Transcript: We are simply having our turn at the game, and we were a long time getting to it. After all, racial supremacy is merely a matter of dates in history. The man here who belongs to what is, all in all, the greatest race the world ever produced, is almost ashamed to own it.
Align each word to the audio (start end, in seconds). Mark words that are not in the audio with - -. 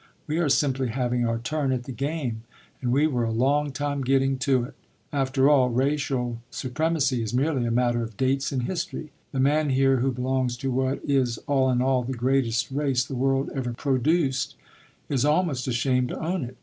We 0.25 0.39
are 0.39 0.49
simply 0.49 0.87
having 0.87 1.27
our 1.27 1.37
turn 1.37 1.71
at 1.71 1.83
the 1.83 1.91
game, 1.91 2.41
and 2.81 2.91
we 2.91 3.05
were 3.05 3.23
a 3.23 3.31
long 3.31 3.71
time 3.71 4.01
getting 4.03 4.39
to 4.39 4.63
it. 4.63 4.73
After 5.13 5.47
all, 5.47 5.69
racial 5.69 6.39
supremacy 6.49 7.21
is 7.21 7.35
merely 7.35 7.67
a 7.67 7.69
matter 7.69 8.01
of 8.01 8.17
dates 8.17 8.51
in 8.51 8.61
history. 8.61 9.11
The 9.31 9.39
man 9.39 9.69
here 9.69 9.97
who 9.97 10.11
belongs 10.11 10.57
to 10.57 10.71
what 10.71 11.05
is, 11.05 11.37
all 11.45 11.69
in 11.69 11.83
all, 11.83 12.01
the 12.01 12.13
greatest 12.13 12.71
race 12.71 13.05
the 13.05 13.13
world 13.13 13.51
ever 13.53 13.73
produced, 13.73 14.55
is 15.07 15.23
almost 15.23 15.67
ashamed 15.67 16.09
to 16.09 16.19
own 16.19 16.45
it. 16.45 16.57